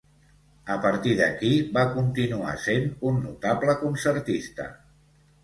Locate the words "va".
1.75-1.83